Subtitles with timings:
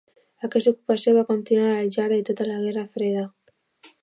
[0.47, 3.31] Aquesta ocupació va continuar al llarg de tota la Guerra Freda.